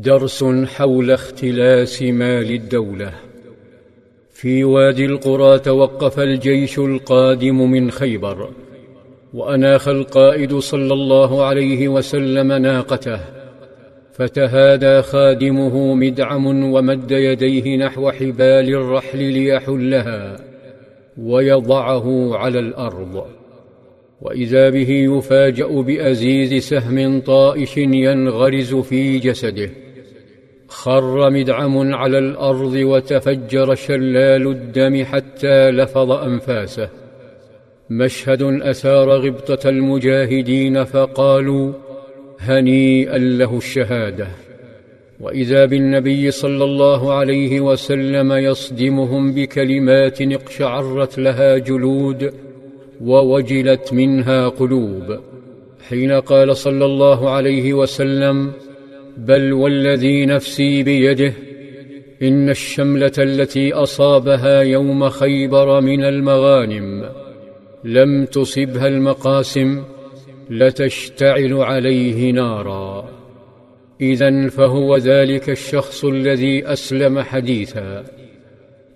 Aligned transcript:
درس 0.00 0.44
حول 0.44 1.10
اختلاس 1.10 2.02
مال 2.02 2.50
الدولة. 2.50 3.12
في 4.30 4.64
وادي 4.64 5.04
القرى 5.04 5.58
توقف 5.58 6.20
الجيش 6.20 6.78
القادم 6.78 7.70
من 7.70 7.90
خيبر 7.90 8.50
وأناخ 9.34 9.88
القائد 9.88 10.58
صلى 10.58 10.94
الله 10.94 11.44
عليه 11.44 11.88
وسلم 11.88 12.52
ناقته. 12.52 13.20
فتهادى 14.12 15.02
خادمه 15.02 15.94
مدعم 15.94 16.72
ومد 16.72 17.10
يديه 17.10 17.76
نحو 17.76 18.10
حبال 18.10 18.68
الرحل 18.74 19.18
ليحلها 19.18 20.36
ويضعه 21.18 22.36
على 22.36 22.58
الأرض. 22.58 23.24
وإذا 24.20 24.70
به 24.70 24.90
يفاجأ 24.90 25.66
بأزيز 25.66 26.62
سهم 26.62 27.20
طائش 27.20 27.76
ينغرز 27.76 28.74
في 28.74 29.18
جسده. 29.18 29.87
خر 30.68 31.30
مدعم 31.30 31.94
على 31.94 32.18
الأرض 32.18 32.74
وتفجر 32.74 33.74
شلال 33.74 34.46
الدم 34.46 35.04
حتى 35.04 35.70
لفظ 35.70 36.12
أنفاسه. 36.12 36.88
مشهد 37.90 38.42
أثار 38.42 39.10
غبطة 39.10 39.68
المجاهدين 39.68 40.84
فقالوا 40.84 41.72
هنيئا 42.40 43.18
له 43.18 43.56
الشهادة. 43.56 44.26
وإذا 45.20 45.64
بالنبي 45.64 46.30
صلى 46.30 46.64
الله 46.64 47.12
عليه 47.12 47.60
وسلم 47.60 48.32
يصدمهم 48.32 49.32
بكلمات 49.32 50.22
اقشعرت 50.22 51.18
لها 51.18 51.58
جلود 51.58 52.32
ووجلت 53.04 53.92
منها 53.92 54.48
قلوب. 54.48 55.18
حين 55.88 56.12
قال 56.12 56.56
صلى 56.56 56.84
الله 56.84 57.30
عليه 57.30 57.74
وسلم 57.74 58.52
بل 59.16 59.52
والذي 59.52 60.26
نفسي 60.26 60.82
بيده 60.82 61.32
إن 62.22 62.50
الشملة 62.50 63.12
التي 63.18 63.72
أصابها 63.72 64.60
يوم 64.60 65.08
خيبر 65.08 65.80
من 65.80 66.04
المغانم 66.04 67.08
لم 67.84 68.24
تصبها 68.24 68.86
المقاسم 68.86 69.82
لتشتعل 70.50 71.52
عليه 71.52 72.32
نارا. 72.32 73.08
اذا 74.00 74.48
فهو 74.48 74.96
ذلك 74.96 75.50
الشخص 75.50 76.04
الذي 76.04 76.66
أسلم 76.66 77.20
حديثا 77.20 78.04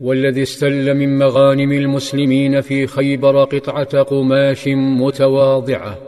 والذي 0.00 0.42
استل 0.42 0.94
من 0.94 1.18
مغانم 1.18 1.72
المسلمين 1.72 2.60
في 2.60 2.86
خيبر 2.86 3.44
قطعة 3.44 4.02
قماش 4.02 4.68
متواضعة 4.68 5.98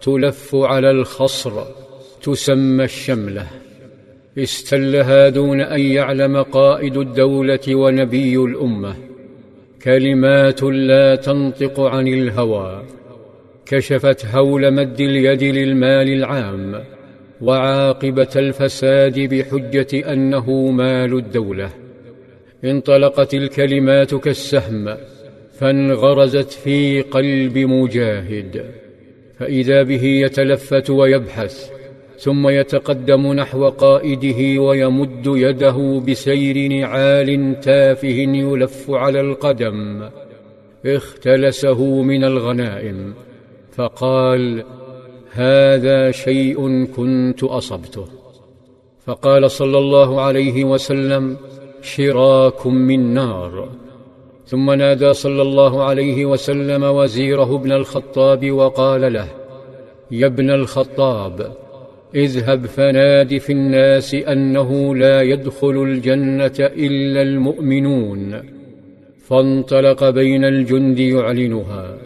تلف 0.00 0.54
على 0.54 0.90
الخصر. 0.90 1.62
تسمى 2.22 2.84
الشملة. 2.84 3.46
استلها 4.38 5.28
دون 5.28 5.60
أن 5.60 5.80
يعلم 5.80 6.42
قائد 6.42 6.96
الدولة 6.96 7.74
ونبي 7.74 8.36
الأمة. 8.36 8.94
كلمات 9.82 10.62
لا 10.62 11.16
تنطق 11.16 11.80
عن 11.80 12.08
الهوى. 12.08 12.82
كشفت 13.66 14.26
هول 14.26 14.70
مد 14.70 15.00
اليد 15.00 15.42
للمال 15.42 16.08
العام. 16.08 16.84
وعاقبة 17.40 18.28
الفساد 18.36 19.20
بحجة 19.20 20.12
أنه 20.12 20.70
مال 20.70 21.14
الدولة. 21.14 21.70
انطلقت 22.64 23.34
الكلمات 23.34 24.14
كالسهم. 24.14 24.96
فانغرزت 25.58 26.50
في 26.50 27.00
قلب 27.00 27.58
مجاهد. 27.58 28.64
فإذا 29.38 29.82
به 29.82 30.04
يتلفت 30.04 30.90
ويبحث. 30.90 31.79
ثم 32.20 32.48
يتقدم 32.48 33.32
نحو 33.32 33.68
قائده 33.68 34.62
ويمد 34.62 35.26
يده 35.26 36.02
بسير 36.08 36.68
نعال 36.68 37.60
تافه 37.60 38.18
يلف 38.48 38.90
على 38.90 39.20
القدم. 39.20 40.08
اختلسه 40.86 42.02
من 42.02 42.24
الغنائم. 42.24 43.14
فقال 43.72 44.64
هذا 45.30 46.10
شيء 46.10 46.86
كنت 46.96 47.44
أصبته. 47.44 48.06
فقال 49.06 49.50
صلى 49.50 49.78
الله 49.78 50.20
عليه 50.20 50.64
وسلم 50.64 51.36
شراك 51.82 52.66
من 52.66 53.14
نار. 53.14 53.68
ثم 54.46 54.70
نادى 54.70 55.12
صلى 55.12 55.42
الله 55.42 55.82
عليه 55.82 56.26
وسلم 56.26 56.82
وزيره 56.82 57.54
ابن 57.54 57.72
الخطاب 57.72 58.50
وقال 58.50 59.12
له 59.12 59.28
يا 60.10 60.26
ابن 60.26 60.50
الخطاب 60.50 61.52
اذهب 62.14 62.66
فناد 62.66 63.38
في 63.38 63.52
الناس 63.52 64.14
أنه 64.14 64.96
لا 64.96 65.22
يدخل 65.22 65.82
الجنة 65.82 66.52
إلا 66.58 67.22
المؤمنون. 67.22 68.42
فانطلق 69.28 70.10
بين 70.10 70.44
الجند 70.44 70.98
يعلنها. 70.98 71.98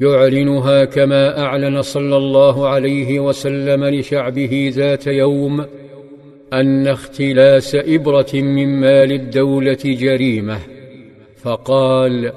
يعلنها 0.00 0.84
كما 0.84 1.40
أعلن 1.40 1.82
صلى 1.82 2.16
الله 2.16 2.68
عليه 2.68 3.20
وسلم 3.20 3.84
لشعبه 3.84 4.72
ذات 4.74 5.06
يوم 5.06 5.64
أن 6.52 6.86
اختلاس 6.86 7.74
إبرة 7.74 8.30
من 8.34 8.80
مال 8.80 9.12
الدولة 9.12 9.78
جريمة. 9.84 10.58
فقال 11.36 12.32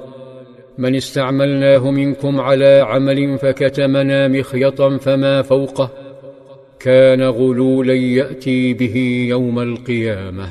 من 0.78 0.94
استعملناه 0.94 1.90
منكم 1.90 2.40
على 2.40 2.84
عمل 2.86 3.38
فكتمنا 3.38 4.28
مخيطا 4.28 4.96
فما 4.96 5.42
فوقه 5.42 5.90
كان 6.88 7.22
غلولا 7.22 7.94
يأتي 7.94 8.72
به 8.72 9.26
يوم 9.28 9.58
القيامة. 9.58 10.48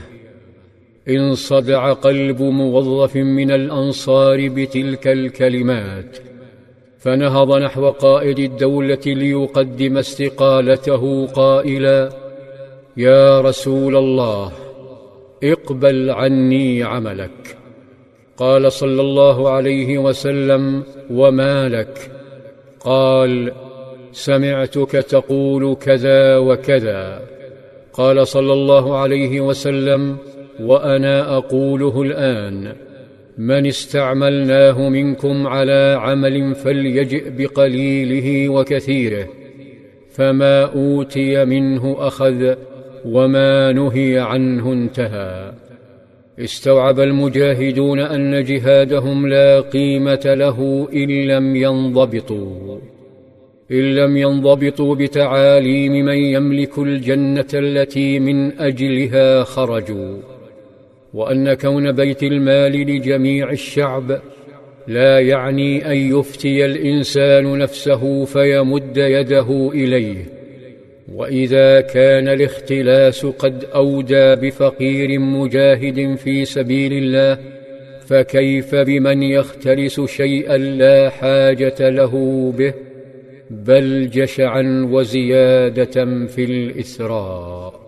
انصدع 1.10 1.94
قلب 1.94 2.42
موظف 2.42 3.16
من 3.16 3.52
الأنصار 3.52 4.50
بتلك 4.50 5.08
الكلمات 5.08 6.18
فنهض 7.00 7.58
نحو 7.58 7.90
قائد 7.90 8.40
الدولة 8.40 9.02
ليقدم 9.06 9.98
استقالته 9.98 11.26
قائلا 11.26 12.10
يا 12.98 13.42
رسول 13.42 13.96
الله 13.96 14.52
اقبل 15.44 16.10
عني 16.10 16.84
عملك 16.84 17.58
قال 18.38 18.72
صلى 18.72 19.02
الله 19.02 19.50
عليه 19.50 19.98
وسلم 19.98 20.84
وما 21.12 21.70
لك؟ 21.70 22.12
قال 22.80 23.52
سمعتك 24.18 24.92
تقول 24.92 25.76
كذا 25.76 26.38
وكذا. 26.38 27.22
قال 27.94 28.28
صلى 28.28 28.54
الله 28.54 28.98
عليه 28.98 29.42
وسلم 29.42 30.18
وأنا 30.60 31.38
أقوله 31.38 32.02
الآن 32.02 32.74
من 33.38 33.66
استعملناه 33.66 34.90
منكم 34.90 35.48
على 35.48 35.98
عمل 36.02 36.56
فليجئ 36.56 37.30
بقليله 37.30 38.50
وكثيره 38.50 39.28
فما 40.12 40.64
أوتي 40.64 41.46
منه 41.46 41.96
أخذ 42.00 42.54
وما 43.06 43.72
نهي 43.72 44.20
عنه 44.20 44.74
انتهى. 44.74 45.52
استوعب 46.40 47.00
المجاهدون 47.00 48.00
أن 48.00 48.44
جهادهم 48.44 49.28
لا 49.28 49.60
قيمة 49.60 50.26
له 50.26 50.88
إن 50.94 51.10
لم 51.28 51.56
ينضبطوا. 51.56 52.80
إن 53.72 53.96
لم 53.96 54.18
ينضبطوا 54.18 54.96
بتعاليم 54.96 55.92
من 55.92 56.18
يملك 56.18 56.78
الجنة 56.78 57.46
التي 57.54 58.20
من 58.20 58.60
أجلها 58.60 59.44
خرجوا 59.44 60.18
وأن 61.14 61.54
كون 61.54 61.92
بيت 61.92 62.24
المال 62.24 62.72
لجميع 62.72 63.52
الشعب 63.52 64.22
لا 64.88 65.20
يعني 65.20 65.92
أن 65.92 65.98
يفتي 66.20 66.66
الإنسان 66.66 67.58
نفسه 67.58 68.26
فيمد 68.26 68.98
يده 68.98 69.72
إليه. 69.74 70.26
وإذا 71.14 71.82
كان 71.82 72.28
الاختلاس 72.28 73.26
قد 73.26 73.66
أودى 73.76 74.36
بفقير 74.36 75.20
مجاهد 75.20 76.16
في 76.16 76.46
سبيل 76.46 76.94
الله 76.94 77.38
فكيف 78.06 78.76
بمن 78.76 79.24
يختلس 79.24 80.02
شيئا 80.02 80.58
لا 80.58 81.10
حاجة 81.10 81.90
له 81.90 82.14
به؟ 82.58 82.74
بل 83.50 84.10
جشعا 84.10 84.88
وزيادة 84.92 86.26
في 86.28 86.44
الاثراء 86.44 87.87